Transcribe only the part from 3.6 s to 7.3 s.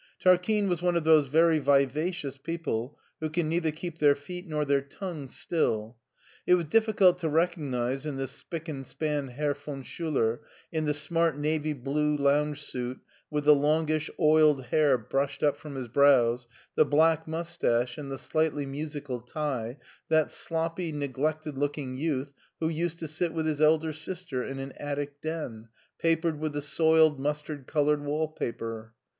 keep their feet nor their tongues still. It was difficult to